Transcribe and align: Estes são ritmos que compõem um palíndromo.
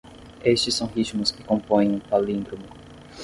Estes 0.43 0.73
são 0.73 0.87
ritmos 0.87 1.29
que 1.29 1.43
compõem 1.43 1.91
um 1.91 1.99
palíndromo. 1.99 2.65